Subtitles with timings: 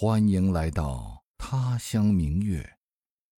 [0.00, 2.74] 欢迎来到他乡明月，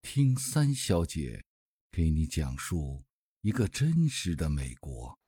[0.02, 1.42] 听三小姐
[1.90, 3.02] 给你讲述
[3.40, 5.18] 一个真实的美国。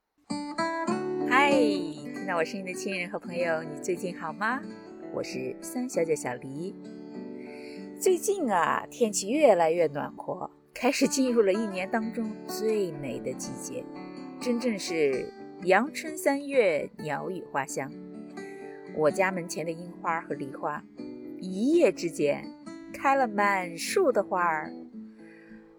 [1.27, 4.61] 嗨，听到我声音的亲人和朋友，你最近好吗？
[5.11, 6.75] 我是三小姐小黎。
[7.99, 13.83] 最近啊，天气越来越暖和，开始进入了一年当中最美的季节，
[14.39, 17.91] 真正是阳春三月，鸟语花香。
[18.95, 20.83] 我家门前的樱花和梨花。
[21.43, 22.49] 一夜之间
[22.93, 24.71] 开了满树的花儿，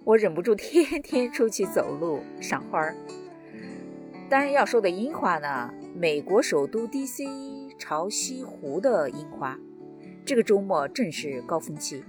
[0.04, 2.95] 我忍不住天天出去走路赏花儿。
[4.28, 7.24] 当然要说的樱花呢，美国首都 D.C.
[7.78, 9.59] 潮汐湖的樱花，
[10.23, 12.04] 这个周末正是高峰期，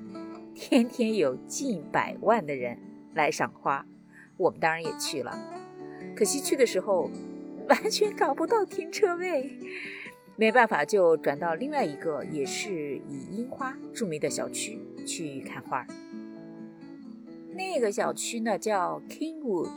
[0.54, 2.78] 天天有近百万的人
[3.14, 3.86] 来赏花，
[4.36, 5.34] 我们当然也去了。
[6.14, 7.10] 可惜去的时候
[7.70, 9.58] 完全找不到停车位。
[10.38, 15.88] 没办法，就转到另外一个也是以樱花著名的小区去看花儿。
[17.54, 19.70] 那个小区呢叫 Kingwood，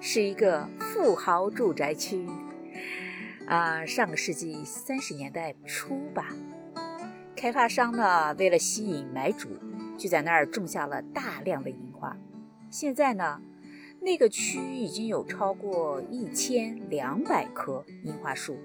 [0.00, 2.24] 是一个富豪住宅区。
[3.46, 6.28] 啊，上个世纪三十年代初吧，
[7.34, 9.48] 开发商呢为了吸引买主，
[9.98, 12.16] 就在那儿种下了大量的樱花。
[12.70, 13.42] 现在呢，
[14.00, 18.56] 那个区已经有超过一千两百棵樱花树。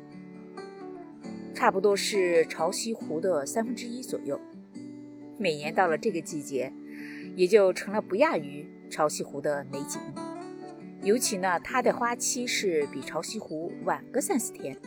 [1.55, 4.39] 差不多是潮汐湖的三分之一左右。
[5.37, 6.71] 每年到了这个季节，
[7.35, 10.01] 也就成了不亚于潮汐湖的美景。
[11.01, 14.77] 尤其呢，它的花期是比潮汐湖晚个三四天，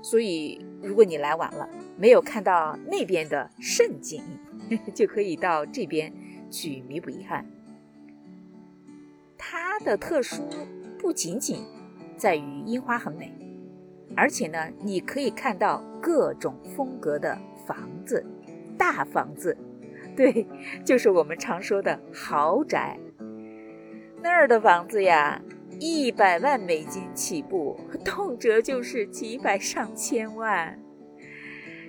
[0.00, 4.22] 所以如果你来晚了，没有看到那边的盛景，
[4.94, 6.12] 就可以到这边
[6.48, 7.44] 去弥补遗憾。
[9.36, 10.42] 它的特殊
[10.98, 11.64] 不仅仅
[12.16, 13.32] 在于樱花很美。
[14.16, 18.24] 而且呢，你可以看到各种风格的房子，
[18.76, 19.56] 大房子，
[20.16, 20.46] 对，
[20.84, 22.98] 就是我们常说的豪宅。
[24.20, 25.40] 那儿的房子呀，
[25.78, 30.76] 一百万美金起步，动辄就是几百上千万。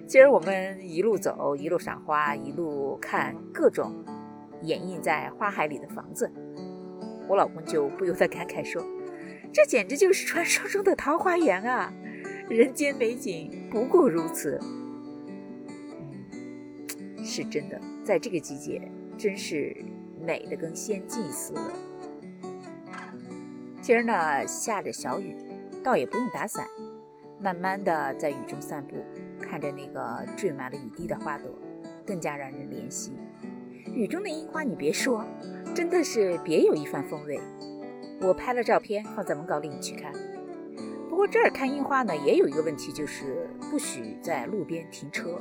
[0.06, 4.04] 今儿我们一路走，一路赏花，一路看各种
[4.62, 6.32] 掩映在花海里的房子，
[7.28, 8.84] 我老公就不由得感慨说
[9.54, 11.92] ：“这简直就是传说中的桃花源啊！”
[12.50, 14.60] 人间美景不过如此，
[17.24, 18.82] 是真的，在这个季节，
[19.20, 19.78] 真是
[20.20, 21.62] 美的跟仙境似的。
[23.84, 25.36] 今儿呢下着小雨，
[25.84, 26.66] 倒也不用打伞，
[27.40, 28.96] 慢慢的在雨中散步，
[29.40, 31.52] 看着那个缀满了雨滴的花朵，
[32.04, 33.12] 更加让人怜惜。
[33.94, 35.24] 雨中的樱花，你别说，
[35.76, 37.40] 真的是别有一番风味。
[38.22, 40.12] 我拍了照片放在文稿里，你去看。
[41.20, 45.38] 不过这儿看樱花呢，也有一个问题，就是不许在路边停车，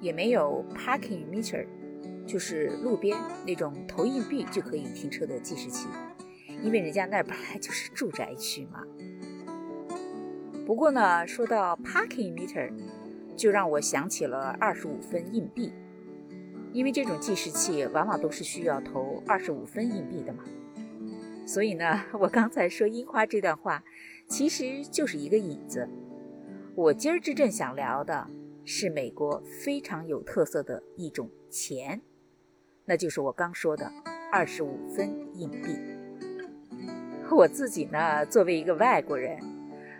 [0.00, 1.66] 也没有 parking meter，
[2.24, 5.88] 就是路边那种投硬币就可以停车的计时器，
[6.62, 8.84] 因为人家那儿本来就是住宅区嘛。
[10.64, 12.72] 不过呢，说到 parking meter，
[13.34, 15.72] 就让我想起了二十五分硬币，
[16.72, 20.44] 因为这种计时器往往都是需要投二十五分硬币的嘛。
[21.44, 23.82] 所以呢，我刚才说樱花这段话。
[24.28, 25.88] 其实就是一个引子。
[26.74, 28.28] 我今儿真正想聊的
[28.64, 32.00] 是美国非常有特色的一种钱，
[32.84, 33.90] 那就是我刚说的
[34.30, 35.76] 二十五分硬币。
[37.30, 39.38] 我自己呢，作为一个外国人，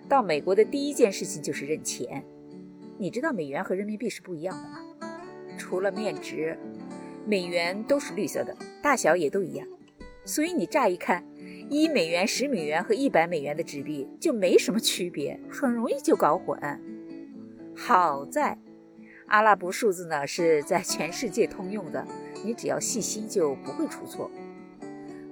[0.09, 2.22] 到美国的第一件事情就是认钱。
[2.99, 4.78] 你知道美元和人民币是不一样的吗？
[5.56, 6.59] 除了面值，
[7.27, 9.66] 美元都是绿色的，大小也都一样，
[10.25, 11.25] 所以你乍一看。
[11.71, 16.59] 一美元、十美元和一百美元的纸币就没什么区别，很容易就搞混。
[17.77, 18.59] 好在
[19.27, 22.07] 阿拉伯数字呢是在全世界通用的，
[22.43, 24.31] 你只要细心就不会出错。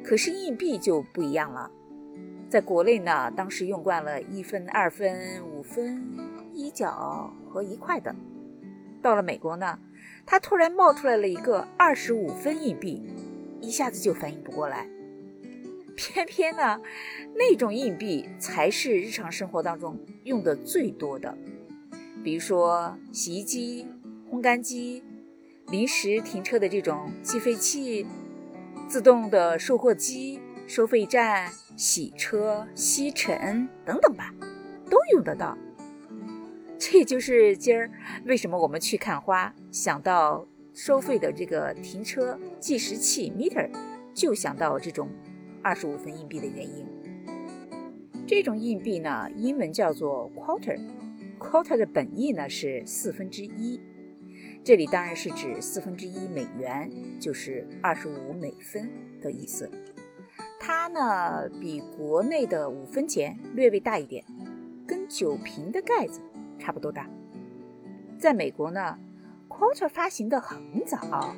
[0.05, 1.71] 可是硬币就不一样了，
[2.51, 6.03] 在国内呢，当时用惯了一分、二分、五分、
[6.53, 8.15] 一角和一块的，
[9.01, 9.79] 到了美国呢，
[10.27, 13.03] 它突然冒出来了一个二十五分硬币，
[13.61, 14.87] 一下子就反应不过来。
[15.97, 16.81] 偏偏呢，
[17.35, 21.37] 那种硬币才是日常生活当中用的最多的，
[22.23, 23.89] 比如说洗衣机、
[24.31, 25.03] 烘干机、
[25.69, 28.07] 临时停车的这种计费器、
[28.87, 34.33] 自动的售货机、收费站、洗车、吸尘等等吧，
[34.91, 35.57] 都用得到。
[36.79, 37.91] 这就是今儿
[38.27, 43.71] 为什么我们去看花，想到收费的这个停车计时器 meter，
[44.13, 45.09] 就想到这种。
[45.67, 46.87] 二十五分硬币的原因，
[48.25, 53.81] 这种硬币呢，英文叫做 quarter，quarter 的本意呢是四分之一。
[54.63, 58.89] 这里当然是指四分之一美元，就是二十五美分
[59.21, 59.69] 的意思。
[60.61, 64.25] 它呢比国内的五分钱略微大一点，
[64.87, 66.21] 跟酒瓶的盖子
[66.61, 67.11] 差不多大。
[68.21, 68.97] 在美国呢
[69.49, 71.35] ，quarter 发行的很早，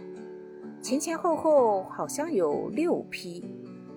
[0.82, 3.42] 前前后后好像有六批，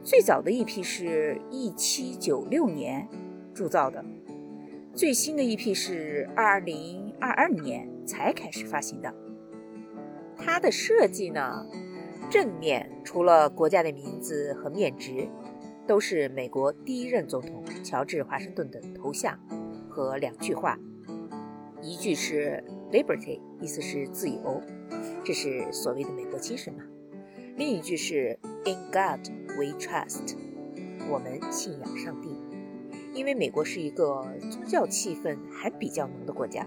[0.04, 3.08] 最早的一批是一七九六年
[3.54, 4.04] 铸造的，
[4.96, 9.14] 最新的一批是二零二二年才开始发行的。
[10.36, 11.68] 它的设计呢，
[12.32, 15.30] 正面除了国家的名字和面值，
[15.88, 19.40] 都是美国第一任总统乔治华盛顿的头像
[19.88, 20.80] 和两句话，
[21.80, 24.64] 一句是 Liberty，意思是自由，
[25.24, 26.82] 这是所谓的美国精神嘛；
[27.56, 30.36] 另一句是 In God We Trust，
[31.10, 32.30] 我们信仰上帝。
[33.14, 36.66] 因为美国是一个宗教气氛还比较浓的国家，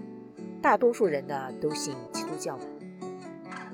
[0.61, 2.65] 大多数人呢都信基督教的。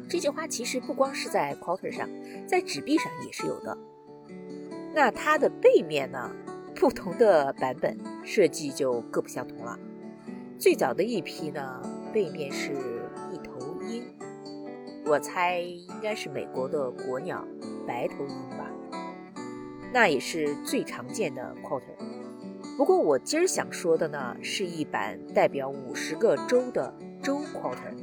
[0.07, 2.09] 这句话其实不光是在 quarter 上，
[2.47, 3.77] 在纸币上也是有的。
[4.93, 6.31] 那它的背面呢，
[6.75, 9.77] 不同的版本设计就各不相同了。
[10.57, 11.81] 最早的一批呢，
[12.13, 12.71] 背面是
[13.33, 14.03] 一头鹰，
[15.05, 17.45] 我猜应该是美国的国鸟
[17.85, 18.60] 白头鹰。
[19.93, 21.83] 那也是最常见的 quarter。
[22.77, 27.93] 不过我今儿想说的呢，是一版代表五十个州的州 quarter。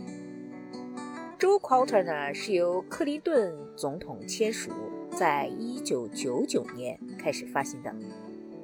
[1.39, 4.71] 州 quarter 呢是由克林顿总统签署，
[5.17, 7.95] 在一九九九年开始发行的。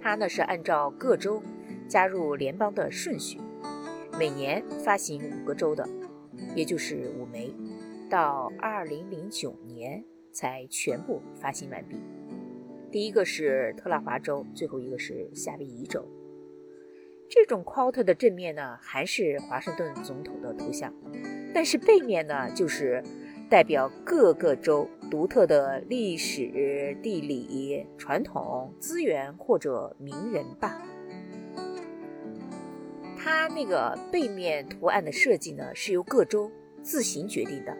[0.00, 1.43] 它呢是按照各州
[1.88, 3.41] 加入联邦的顺序，
[4.19, 5.88] 每年发行五个州的，
[6.55, 7.55] 也就是五枚，
[8.11, 11.97] 到二零零九年才全部发行完毕。
[12.94, 16.08] 第一个是特拉华州，最后一个是夏威夷州。
[17.29, 20.94] 这种 quarter 的正面呢还是华盛顿总统的头像。
[21.52, 23.02] 但是背面呢，就是
[23.50, 30.81] 代表各个州独特的历史、地理、传统、资源或者名人吧。
[33.19, 36.49] 它那个背面图案的设计呢，是由各州
[36.81, 37.76] 自行决定的。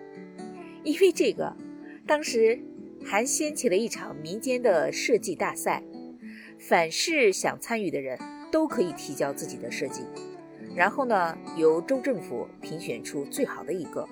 [0.83, 1.57] 因为这个，
[2.05, 2.59] 当时
[3.05, 5.83] 还掀起了一场民间的设计大赛，
[6.59, 8.19] 凡是想参与的人
[8.51, 10.03] 都可以提交自己的设计。
[10.75, 14.09] 然后呢，由州政府评选出最好的一个，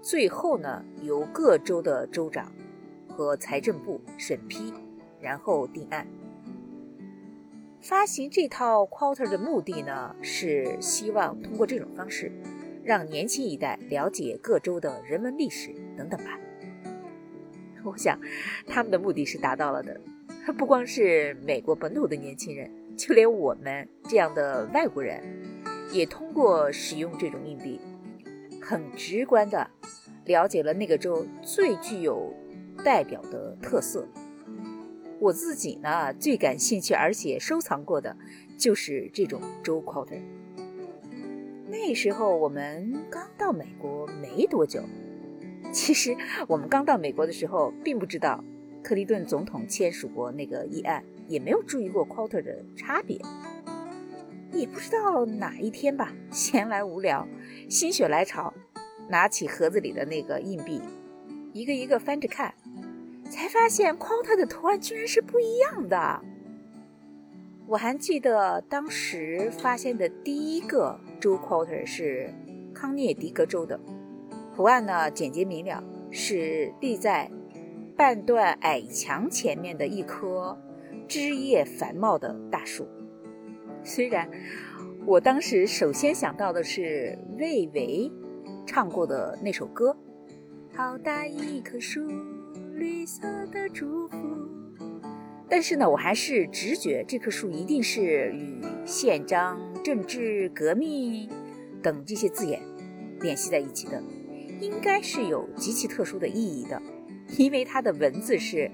[0.00, 2.52] 最后呢，由各州的州长
[3.08, 4.72] 和财政部审批，
[5.20, 6.06] 然后定案。
[7.80, 12.30] 发行这套 quarter 的目的呢，是希望通过这种方式，
[12.84, 16.38] 让年轻一代了解各州的人文历史等等吧。
[17.88, 18.18] 我想，
[18.66, 20.00] 他们的目的是达到了的。
[20.56, 25.22] 不光是美国本土的年轻人，就连我们这样的外国人。
[25.90, 27.80] 也通过使用这种硬币，
[28.60, 29.66] 很直观的
[30.26, 32.30] 了解了那个州最具有
[32.84, 34.06] 代表的特色。
[35.18, 38.14] 我自己呢最感兴趣而且收藏过的
[38.58, 40.20] 就是这种州 quarter。
[41.70, 44.82] 那时候我们刚到美国没多久，
[45.72, 46.16] 其实
[46.46, 48.42] 我们刚到美国的时候并不知道
[48.82, 53.20] 克林顿总统签署过那个议案，也没有注意过 quarter 的差别。
[54.50, 57.28] 也不知道哪一天吧，闲来无聊，
[57.68, 58.52] 心血来潮，
[59.10, 60.80] 拿起盒子里的那个硬币，
[61.52, 62.54] 一个一个翻着看，
[63.30, 66.22] 才发现 quarter 的图案居然是不一样的。
[67.66, 72.32] 我还记得当时发现的第一个州 quarter 是
[72.74, 73.78] 康涅狄格州的，
[74.58, 77.30] 图案呢简洁明了，是立在
[77.96, 80.58] 半段矮墙前面的一棵
[81.06, 82.88] 枝叶繁茂的大树。
[83.84, 84.28] 虽然
[85.06, 88.10] 我当时首先想到的是魏巍
[88.66, 89.96] 唱过的那首歌，
[90.76, 92.00] 《好大一棵树，
[92.74, 93.22] 绿色
[93.52, 94.16] 的祝福》，
[95.48, 101.30] 但是呢，我还是直觉这棵树一定是与宪章、政治革命
[101.80, 102.60] 等这些字眼
[103.20, 104.02] 联系在一起的，
[104.60, 106.80] 应该是有极其特殊的意义的，
[107.36, 108.70] 因为它的文字是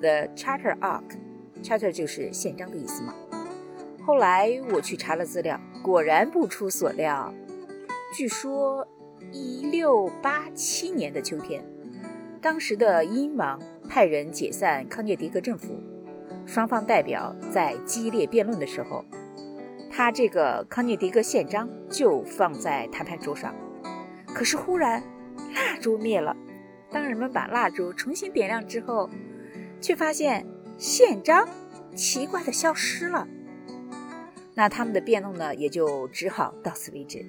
[0.00, 3.14] The Charter Ark，Charter 就是宪章的意思嘛。
[4.04, 7.32] 后来我去查了资料，果然不出所料。
[8.14, 8.86] 据说，
[9.32, 11.62] 一六八七年的秋天，
[12.40, 15.78] 当时的英王派人解散康涅狄格政府，
[16.46, 19.04] 双方代表在激烈辩论的时候，
[19.90, 23.54] 他这个康涅狄格宪章就放在谈判桌上。
[24.34, 25.02] 可是忽然，
[25.54, 26.36] 蜡烛灭了。
[26.90, 29.10] 当人们把蜡烛重新点亮之后，
[29.80, 31.48] 却发现宪章
[31.94, 33.28] 奇怪的消失了。
[34.54, 37.24] 那他们的辩论呢，也就只好到此为止。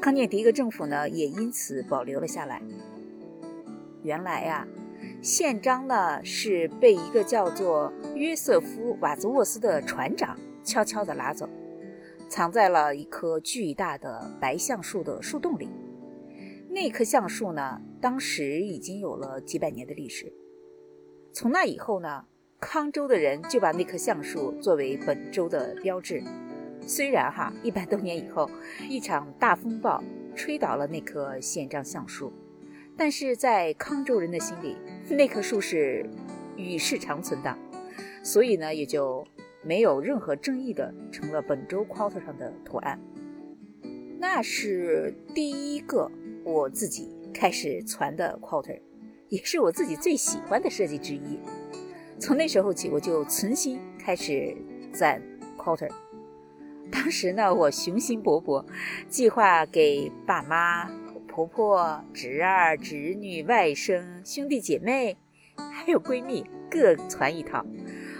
[0.00, 2.62] 康涅狄格政府呢也因此保留了下来。
[4.02, 4.66] 原来呀，
[5.20, 11.48] 宪章呢是被一个叫做约瑟夫·瓦兹沃斯的船长悄悄地拿走，
[12.28, 15.68] 藏在了一棵巨大的白橡树的树洞里。
[16.74, 20.32] 那棵橡树呢，当时已经有了几百年的历史。
[21.30, 22.24] 从那以后呢，
[22.58, 26.24] 康州的人就把那棵橡树作为本州的标志。
[26.86, 28.48] 虽然哈，一百多年以后，
[28.88, 30.02] 一场大风暴
[30.34, 32.32] 吹倒了那棵宪章橡树。
[32.96, 34.78] 但是在康州人的心里，
[35.10, 36.08] 那棵树是
[36.56, 37.54] 与世长存的，
[38.22, 39.26] 所以呢，也就
[39.62, 42.98] 没有任何争议的成了本州 quarter 上的图案。
[44.18, 46.10] 那是第一个
[46.44, 48.80] 我自己开始传的 quarter，
[49.28, 51.38] 也是我自己最喜欢的设计之一。
[52.18, 54.56] 从那时候起，我就存心开始
[54.92, 55.22] 攒
[55.56, 55.90] quarter。
[56.90, 58.64] 当时呢，我雄心勃勃，
[59.08, 60.90] 计划给爸妈。
[61.34, 65.16] 婆婆、侄儿、侄女、外甥、兄弟姐妹，
[65.56, 67.64] 还有闺蜜，各传一套。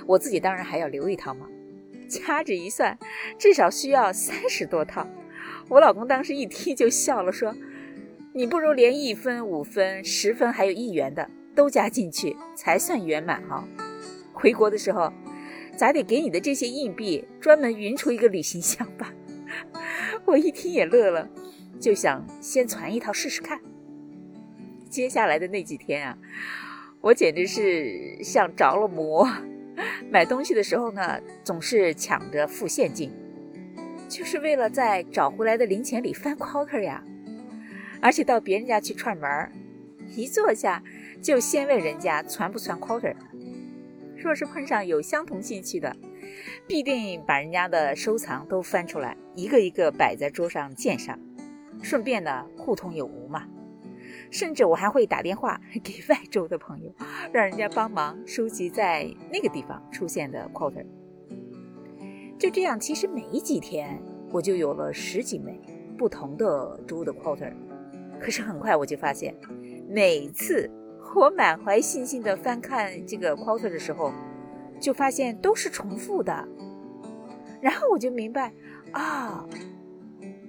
[0.06, 1.46] 我自己当然还要留一套嘛。
[2.08, 2.98] 掐指一算，
[3.38, 5.06] 至少需要三十多套。
[5.68, 7.54] 我老公当时一听就笑了，说
[8.34, 13.68] ：“你不如连一分、五分、十分，还有一元的都加进去，才算圆满哈。
[14.32, 15.12] 回国的时候，
[15.76, 19.12] 咱得给你的这些硬币专门匀出一个旅行箱吧。
[20.24, 21.28] ”我一听也乐了。
[21.78, 23.60] 就想先攒一套试试看。
[24.88, 26.16] 接下来的那几天啊，
[27.00, 29.28] 我简直是像着了魔。
[30.10, 33.10] 买东西的时候呢，总是抢着付现金，
[34.08, 37.04] 就是为了在找回来的零钱里翻 quarter 呀。
[38.02, 39.52] 而且到别人家去串门儿，
[40.16, 40.82] 一坐下
[41.22, 43.14] 就先问人家传不传 quarter。
[44.16, 45.96] 若是碰上有相同兴趣的，
[46.66, 51.18] 必定把人家的收藏都翻出来，一个一个摆在桌上鉴赏。
[51.80, 53.46] 顺便呢，互通有无嘛。
[54.30, 56.92] 甚至我还会打电话 给外州的朋友，
[57.32, 60.84] 让人家帮忙收集在那个地方出现的 quarter。
[62.38, 65.60] 就这样，其实没几天，我就有了十几枚
[65.96, 67.52] 不同的州的 quarter。
[68.22, 69.34] 可是很快我就发现，
[69.88, 70.70] 每次
[71.16, 74.12] 我满怀信心的翻看这个 quarter 的时候，
[74.80, 76.46] 就发现都是重复的。
[77.60, 78.52] 然后我就明白，
[78.92, 79.44] 啊。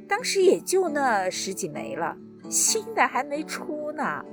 [0.07, 2.15] 当时也就那十几枚了，
[2.47, 4.23] 新的还没出呢，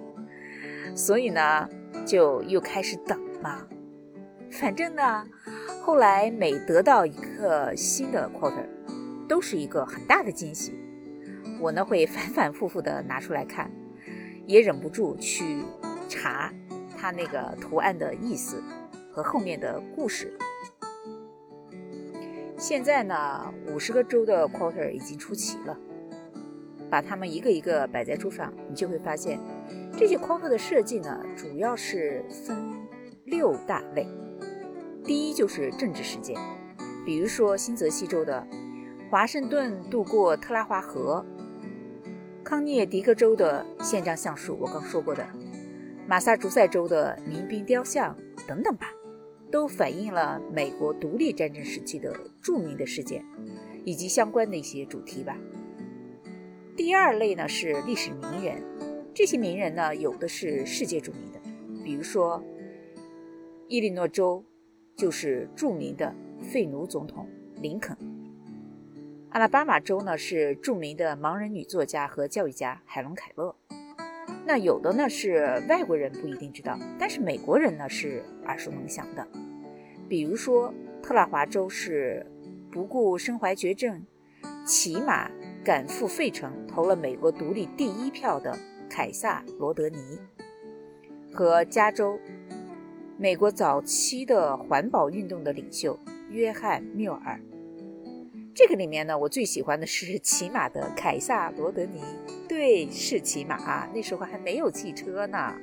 [0.95, 1.67] 所以呢，
[2.05, 3.67] 就又开始等嘛。
[4.51, 5.27] 反正呢，
[5.81, 8.67] 后来每得到一个新的 quarter，
[9.27, 10.75] 都是一个很大的惊喜。
[11.61, 13.71] 我呢会反反复复的拿出来看，
[14.47, 15.63] 也忍不住去
[16.09, 16.53] 查
[16.97, 18.63] 它那个图案的意思
[19.13, 20.33] 和后面的故事。
[22.57, 25.79] 现在呢，五十个州的 quarter 已经出齐了，
[26.91, 29.39] 把它们一个一个摆在桌上，你就会发现，
[29.97, 32.57] 这些 quarter 的设计呢，主要是分
[33.25, 34.07] 六大类。
[35.05, 36.37] 第一就是政治事件，
[37.05, 38.47] 比如说新泽西州的
[39.11, 41.25] 华盛顿渡过特拉华河，
[42.51, 45.25] 康涅狄格州的宪章橡树，我刚说过的，
[46.09, 48.89] 马萨诸塞州的民兵雕像等等吧。
[49.53, 53.25] 都反映了美国独立战争时期的著名的事件，
[53.85, 55.39] 以及相关的一些主题吧。
[56.77, 58.61] 第二类呢是历史名人，
[59.15, 61.39] 这些名人呢有的是世界著名的，
[61.85, 62.43] 比如说
[63.69, 64.45] 伊利诺州
[64.97, 67.29] 就是著名的废奴总统
[67.63, 67.97] 林肯，
[69.31, 73.55] 阿拉巴马州呢是著名的盲人女作家和教育家海伦凯勒。
[74.45, 79.25] 那有的呢是外国人不一定知道，但是美国人呢是耳熟能详的。
[80.09, 82.27] 比如说，特拉华州是
[82.73, 84.05] 不顾身怀绝症，
[84.67, 85.31] 骑马
[85.65, 88.59] 赶赴费城投了美国独立第一票的
[88.89, 90.19] 凯撒·罗德尼，
[91.33, 92.19] 和加州，
[93.17, 95.97] 美国早期的环保运动的领袖
[96.31, 97.41] 约翰·缪尔。
[98.53, 102.03] 这个里面呢，我最喜欢的是骑马的凯撒·罗德尼。
[102.49, 105.55] 对，是骑马啊，那时候还没有汽车呢。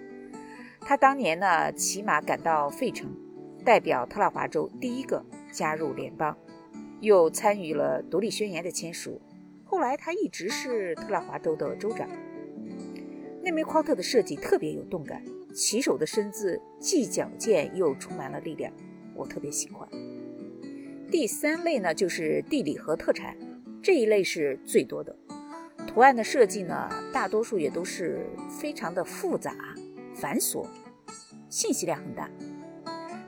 [0.79, 3.10] 他当年呢，骑马赶到费城，
[3.65, 6.36] 代表特拉华州第一个加入联邦，
[7.01, 9.22] 又参与了独立宣言的签署。
[9.65, 12.08] 后来他一直是特拉华州的州长。
[13.44, 15.22] 那枚夸特的设计特别有动感，
[15.53, 18.72] 骑手的身姿既矫健又充满了力量，
[19.13, 19.88] 我特别喜欢。
[21.10, 23.38] 第三类呢，就是地理和特产，
[23.82, 25.16] 这一类是最多的。
[25.88, 29.56] 图案的设计呢，大多数也都是非常的复杂、
[30.14, 30.68] 繁琐，
[31.50, 32.30] 信息量很大。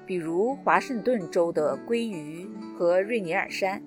[0.06, 2.46] 比如华盛顿州的鲑鱼
[2.78, 3.82] 和瑞尼尔山，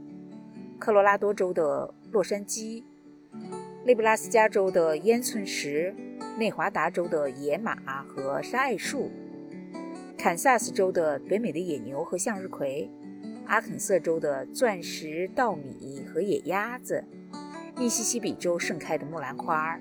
[0.79, 2.83] 科罗拉多州的洛杉矶，
[3.85, 5.95] 内布拉斯加州的烟囱石，
[6.39, 9.11] 内华达州的野马和沙艾树，
[10.17, 12.91] 堪萨斯州的北美的野牛和向日葵，
[13.53, 17.05] 阿肯色州的钻石稻米和野鸭子，
[17.77, 19.79] 密西西比州盛开的木兰花，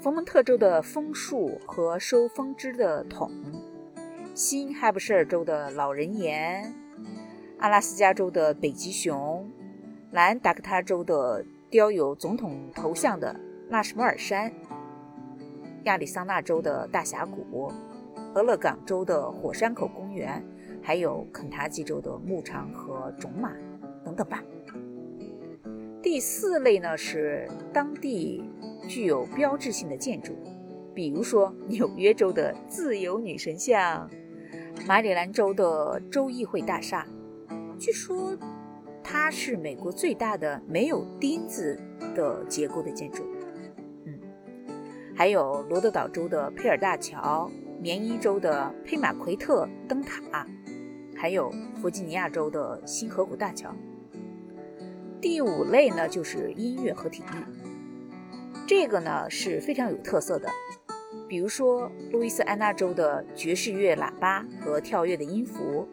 [0.00, 3.30] 佛蒙特州的枫树和收枫枝的桶，
[4.34, 6.74] 新罕布什尔州的老人岩，
[7.58, 9.46] 阿拉斯加州的北极熊，
[10.10, 11.44] 南达科他州的。
[11.70, 14.52] 雕有总统头像的纳什摩尔山，
[15.84, 17.70] 亚利桑那州的大峡谷，
[18.34, 20.42] 俄勒冈州的火山口公园，
[20.82, 23.52] 还有肯塔基州的牧场和种马
[24.04, 24.42] 等等吧。
[26.02, 28.42] 第四类呢是当地
[28.88, 30.34] 具有标志性的建筑，
[30.94, 34.10] 比如说纽约州的自由女神像，
[34.86, 37.06] 马里兰州的州议会大厦，
[37.78, 38.36] 据说。
[39.02, 41.76] 它是美国最大的没有钉子
[42.14, 43.24] 的结构的建筑，
[44.04, 44.20] 嗯，
[45.16, 47.50] 还有罗德岛州的佩尔大桥、
[47.82, 50.46] 缅因州的佩马奎特灯塔，
[51.16, 53.74] 还有弗吉尼亚州的新河谷大桥。
[55.18, 57.36] 第五类呢，就是音乐和体育，
[58.66, 60.46] 这个呢是非常有特色的，
[61.26, 65.88] 比如说路易斯安那州的爵士乐喇叭和跳跃的音符。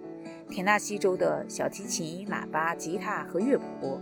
[0.50, 4.00] 田纳西州的小提琴、喇叭、吉他和乐谱，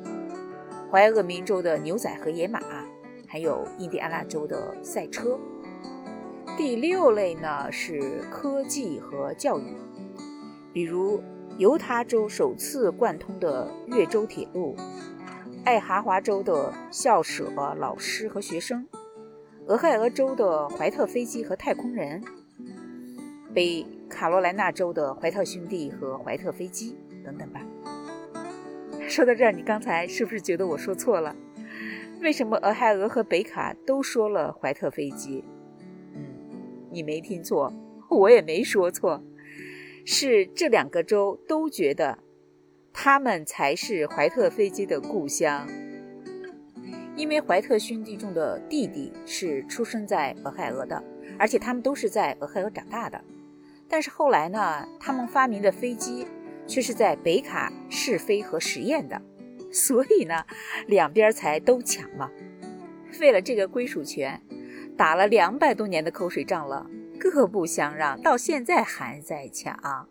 [0.92, 2.60] 怀俄明州的牛仔和野马，
[3.28, 5.40] 还有印第安纳州的赛车。
[6.58, 9.76] 第六类呢是科技和教育，
[10.72, 11.22] 比如
[11.58, 14.74] 犹他州首次贯通的越州铁路，
[15.66, 18.88] 爱荷华州的校舍、老师和学生，
[19.68, 22.24] 俄亥俄州的怀特飞机和太空人。
[23.54, 27.62] 北卡罗来纳州的怀特兄弟和怀特飞机等等吧。
[29.10, 31.36] 说到这儿，你刚才是不是觉得我说错了？
[32.22, 35.44] 为什么俄亥俄和北卡都说了怀特飞机？
[36.96, 37.74] 你没听错，
[38.10, 39.22] 我也没说错，
[40.06, 42.20] 是这两个州都觉得
[42.94, 45.68] 他们才是怀特飞机的故乡，
[47.18, 51.04] 因为怀特兄弟中的弟弟是出生在俄亥俄的，
[51.38, 53.22] 而且他们都是在俄亥俄长大的。
[53.90, 56.26] 但是后来呢，他们发明的飞机
[56.66, 59.22] 却是在北卡试飞和实验的，
[59.70, 60.46] 所以呢，
[60.88, 62.32] 两边才都抢嘛。
[63.20, 64.42] 为了这个归属权，
[64.98, 70.08] 打了两百多年的口水仗了，各不相让，到现在还在抢。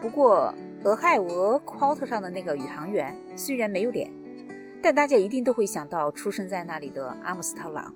[0.00, 4.10] 不过，俄亥俄 Quart 上的那个宇航员虽然没有脸，
[4.82, 7.94] 但大家一定都会想到出生在那里的阿姆斯特朗。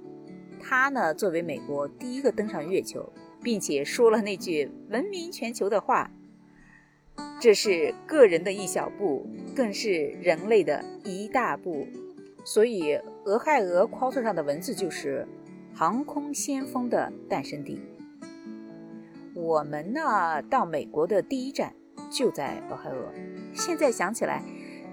[0.61, 3.13] 他呢，作为美国第一个登上月球。
[3.41, 6.11] 并且说了那句闻名全球的话
[7.41, 9.25] ：“这是个人的一小步，
[9.55, 11.87] 更是人类的一大步。”
[12.45, 15.25] 所以，俄亥俄 Quart 上的文字就是
[15.79, 17.81] “航空先锋的诞生地”。
[19.33, 21.73] 我们呢，到美国的第一站
[22.11, 23.15] 就在俄亥俄，
[23.55, 24.43] 现在想起来，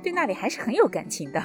[0.03, 1.41] 对那里还是很有感情的。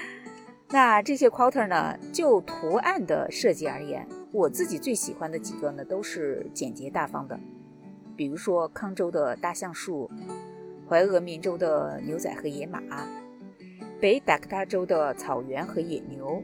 [0.72, 4.08] 那这些 quarter 呢，就图案的设计而言。
[4.32, 7.38] 我自己最喜欢的几个呢，都是简洁大方的，
[8.16, 10.10] 比如说康州的大橡树，
[10.88, 12.80] 怀俄明州的牛仔和野马，
[14.00, 16.42] 北达科他州的草原和野牛，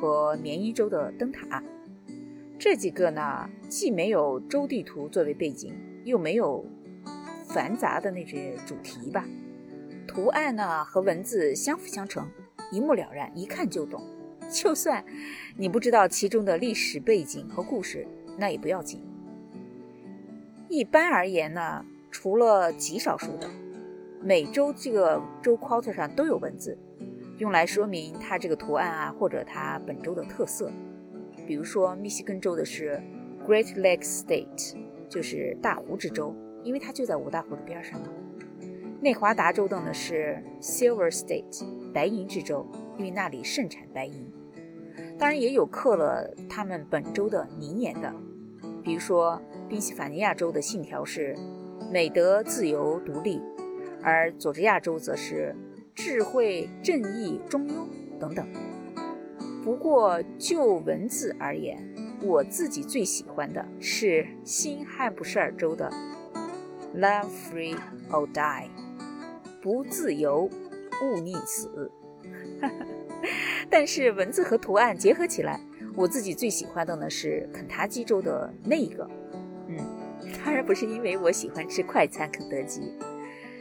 [0.00, 1.62] 和缅因州的灯塔。
[2.58, 5.72] 这几个呢，既没有州地图作为背景，
[6.04, 6.64] 又没有
[7.46, 9.24] 繁杂的那些主题吧，
[10.06, 12.28] 图案呢和文字相辅相成，
[12.72, 14.02] 一目了然，一看就懂。
[14.50, 15.04] 就算
[15.56, 18.06] 你不知道其中的历史背景和故事，
[18.36, 19.00] 那也不要紧。
[20.68, 23.48] 一般而言呢，除了极少数的，
[24.22, 26.76] 每周这个周 quarter 上都有文字，
[27.38, 30.70] 用来说明它这个图案啊，或者它本州的特色。
[31.46, 33.00] 比如说，密西根州的是
[33.46, 34.76] Great Lakes State，
[35.08, 38.08] 就是大湖之州，因为它就在五大湖的边上嘛。
[39.00, 42.66] 内华达州的呢是 Silver State，白银之州，
[42.98, 44.30] 因为那里盛产白银。
[45.16, 48.12] 当然也有刻了他们本州的名言的，
[48.82, 51.36] 比如说宾夕法尼亚州的信条是
[51.90, 53.40] “美德、自由、独立”，
[54.02, 55.54] 而佐治亚州则是
[56.00, 57.88] “智慧、正义、中庸”
[58.20, 58.46] 等等。
[59.64, 61.76] 不过就文字而言，
[62.22, 65.90] 我自己最喜欢的是新罕布什尔州的
[66.94, 67.76] “Love free
[68.10, 68.68] or die”，
[69.60, 70.48] 不自由
[71.02, 71.90] 勿宁死。
[73.68, 75.60] 但是文字和图案结合起来，
[75.96, 79.04] 我自己最喜欢的呢是肯塔基州的那一个。
[79.66, 79.76] 嗯，
[80.44, 82.94] 当然不是因为我喜欢吃快餐肯德基，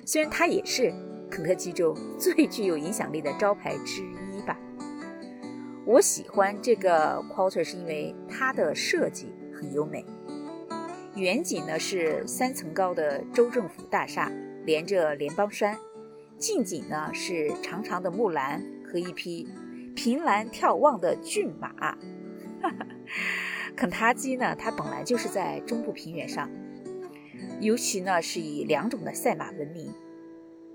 [0.05, 0.93] 虽然它也是
[1.29, 4.57] 肯德基州最具有影响力的招牌之一吧。
[5.85, 10.05] 我喜欢这个 quarter 是因为它的设计很优美。
[11.15, 14.31] 远景呢是三层高的州政府大厦，
[14.65, 15.75] 连着联邦山；
[16.37, 19.47] 近景呢是长长的木栏和一匹
[19.95, 21.69] 凭栏眺望的骏马。
[22.61, 22.87] 哈哈
[23.75, 26.49] 肯塔基呢，它本来就是在中部平原上，
[27.61, 29.91] 尤其呢是以两种的赛马闻名。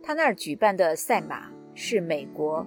[0.03, 2.67] 他那儿举办的赛马是美国，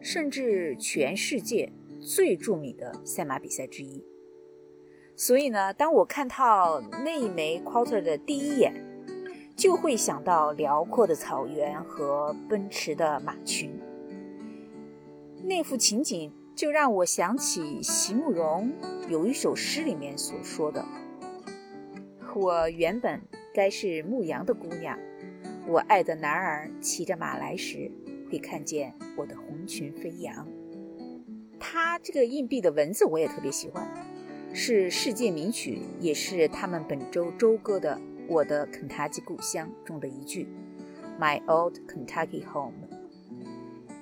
[0.00, 4.02] 甚至全世界最著名的赛马比赛之一。
[5.14, 8.74] 所以呢，当我看到那一枚 quarter 的第一眼，
[9.54, 13.70] 就会想到辽阔的草原和奔驰的马群。
[15.44, 18.72] 那幅情景就让我想起席慕容
[19.10, 20.82] 有一首诗里面所说的
[22.34, 23.20] ：“我原本
[23.54, 24.98] 该是牧羊的姑娘，
[25.66, 27.90] 我爱的男儿骑着马来时，
[28.30, 30.46] 会看见我的红裙飞扬。”
[31.58, 33.86] 他这个硬币的文字我也特别喜欢。
[34.52, 37.94] 是世界名曲，也是他们本周周歌的
[38.26, 40.48] 《我的肯塔基故乡》中的一句
[41.20, 42.74] ：“My old Kentucky home。”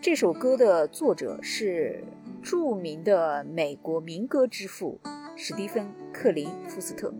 [0.00, 2.02] 这首歌的作者是
[2.42, 4.98] 著名的美国民歌之父
[5.36, 7.12] 史蒂芬·克林福斯特。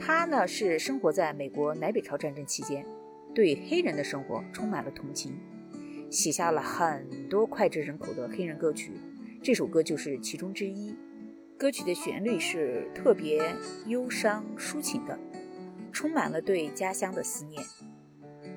[0.00, 2.84] 他呢是生活在美国南北朝战争期间，
[3.34, 5.38] 对黑人的生活充满了同情，
[6.10, 8.92] 写下了很多脍炙人口的黑人歌曲。
[9.42, 10.94] 这首歌就是其中之一。
[11.58, 13.40] 歌曲的旋律是特别
[13.86, 15.18] 忧伤抒情的，
[15.92, 17.62] 充满了对家乡的思念。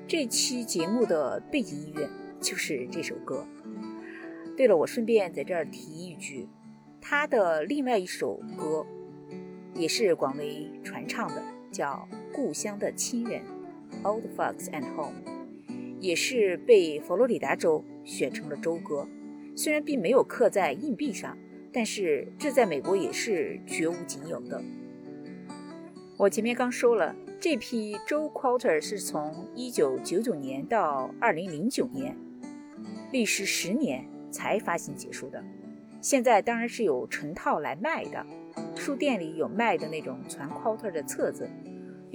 [0.08, 2.08] 这期节目的背景音乐
[2.40, 3.46] 就是这首歌。
[4.56, 6.48] 对了，我顺便在这儿提一句，
[7.00, 8.84] 他的另外一首歌
[9.74, 13.40] 也是广为传唱的，叫《故乡的亲人》
[14.02, 15.14] （Old Folks and Home），
[16.00, 19.06] 也是被佛罗里达州选成了州歌，
[19.54, 21.36] 虽然并没有刻在硬币上。
[21.72, 24.62] 但是这在美国也是绝无仅有的。
[26.16, 32.16] 我前面刚说了，这批州 quarter 是从1999年到2009年，
[33.12, 35.44] 历时十年才发行结束的。
[36.00, 38.24] 现在当然是有成套来卖的，
[38.74, 41.46] 书店里有卖的那种传 quarter 的册子，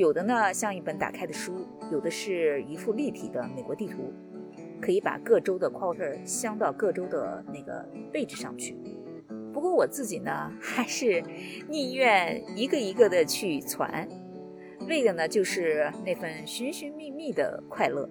[0.01, 1.53] 有的呢像一本打开的书，
[1.91, 4.11] 有的是一幅立体的美国地图，
[4.81, 8.75] 可以把各州的 quarter 镶到各州的那个位置上去。
[9.53, 11.23] 不过我自己呢， 还是
[11.69, 14.09] 宁愿一个一个的去传，
[14.89, 18.09] 为的呢就是那份寻寻觅觅的快乐，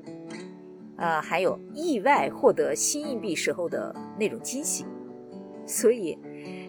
[0.96, 4.86] 呃，还有意外获得新硬币时候的那种惊喜。
[5.66, 6.16] 所以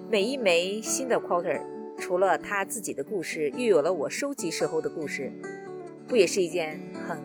[0.10, 1.62] 每一枚新的 quarter，
[2.02, 5.32] 除了他自己的故事，又有了我收集时候的故事，
[6.08, 7.22] 不也是一件很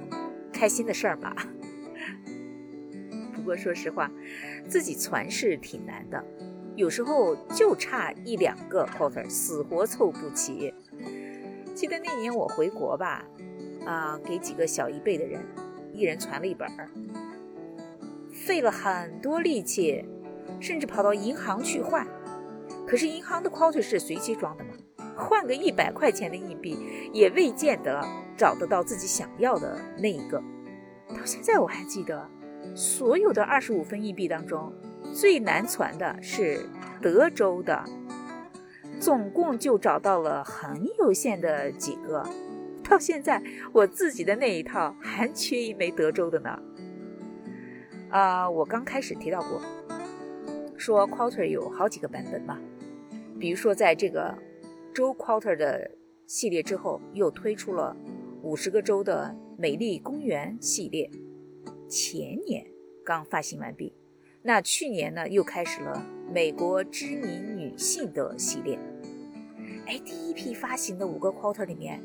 [0.53, 1.35] 开心的事儿吗？
[3.35, 4.13] 不过说实话，
[4.69, 6.23] 自己传是挺难的。
[6.77, 10.75] 有时候就差一两个 quarter，死活凑不齐。
[11.75, 13.25] 记得那年我回国吧，
[13.87, 15.41] 啊，给几个小一辈的人，
[15.95, 16.91] 一人传了一本儿，
[18.31, 20.05] 费了很多力气，
[20.61, 22.07] 甚至跑到银行去换。
[22.87, 24.71] 可是银行的 quarter 是随机装的嘛，
[25.17, 26.79] 换个一百块钱的硬币，
[27.13, 30.39] 也未见得找得到自己想要的那一个。
[31.09, 32.29] 到现在我还记得，
[32.75, 34.73] 所有的二十五分硬币当中。
[35.15, 36.69] 最难攒的是
[37.01, 37.85] 德州的，
[39.01, 42.29] 总共就找到了很有限的几个。
[42.83, 46.59] 到现在，我自己的那一套还缺一枚德州的呢。
[48.11, 49.61] 啊，我刚开始提到过，
[50.77, 52.59] 说 quarter 有好几个版本嘛。
[53.39, 54.37] 比如说，在这个
[54.95, 55.91] 州 quarter 的
[56.27, 57.97] 系列之后，又推出了
[58.43, 61.11] 五十个州的美丽公园系列，
[61.89, 62.67] 前年
[63.05, 63.93] 刚发行完毕。
[64.43, 68.79] 那去年呢，又开始了美国知名女性的系列。
[69.87, 72.01] 哎，第一批发行的五个 quarter 里面，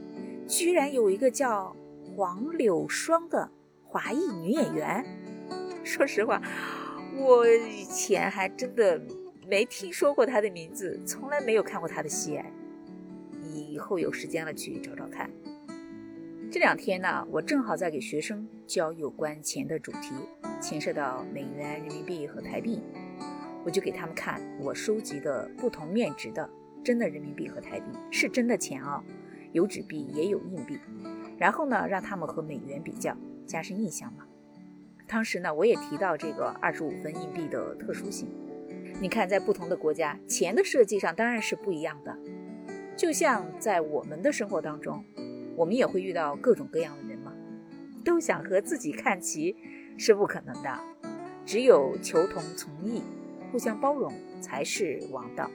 [0.47, 1.75] 居然有一个叫
[2.15, 3.49] 黄柳霜的
[3.85, 5.05] 华裔女演员。
[5.83, 6.41] 说实话，
[7.17, 9.01] 我以前还真的
[9.51, 12.39] 没听说过他的名字，从来没有看过他的戏。
[13.43, 15.29] 以后有时间了去找找看。
[16.49, 20.13] 这两天呢，我正好在给学生教有关钱的主题，
[20.61, 22.81] 牵涉到美元、人民币和台币，
[23.65, 26.49] 我就给他们看我收集的不同面值的
[26.81, 29.03] 真的人民币和台币，是真的钱啊，
[29.51, 30.79] 有纸币也有硬币，
[31.37, 33.13] 然后呢，让他们和美元比较，
[33.45, 34.23] 加深印象嘛。
[35.09, 38.29] 当时呢，我也提到这个二十五分硬币的特殊性，
[39.01, 42.15] 你看，在不同的国家，钱的设计上当然是不一样的，
[42.95, 45.03] 就像在我们的生活当中。
[45.57, 47.33] 我们也会遇到各种各样的人嘛，
[48.05, 49.55] 都想和自己看齐，
[49.97, 50.79] 是不可能的。
[51.47, 53.01] 只有求同存异，
[53.51, 55.49] 互相包容才是王道。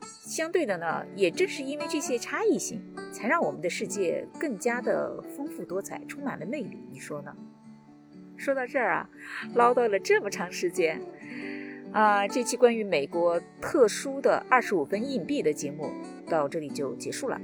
[0.00, 2.80] 相对的呢，也正是因为这些差异性，
[3.12, 6.78] 才让我们的世界更加的丰富多彩，充满了魅力。
[6.88, 7.36] 你说呢？
[8.36, 9.10] 说到这儿啊，
[9.54, 11.00] 唠叨了这么长时间，
[11.92, 15.90] 啊，这期关于美国特殊的二十五分硬币的节目
[16.28, 17.40] 到这里就结束了。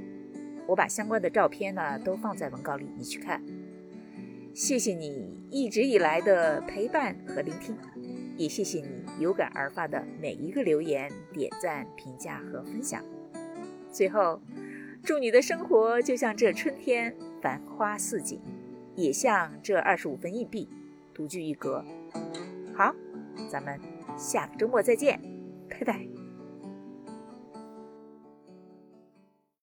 [0.65, 3.43] 我把相关的照片呢都放在文稿里，你去看。
[4.53, 7.77] 谢谢你一直以来的陪伴和聆听，
[8.37, 8.87] 也谢谢你
[9.19, 13.03] 有感而发的每一个留言、点赞、评价和分享。
[13.91, 14.41] 最后，
[15.03, 18.39] 祝你的生活就像这春天繁花似锦，
[18.95, 20.69] 也像这二十五分硬币
[21.13, 21.83] 独具一格。
[22.73, 22.95] 好，
[23.49, 23.79] 咱们
[24.17, 25.21] 下个周末再见，
[25.69, 26.16] 拜拜。